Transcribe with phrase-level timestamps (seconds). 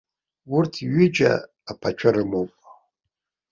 [0.55, 1.31] Урҭ ҩыџьа
[1.71, 2.51] аԥацәа рымоуп.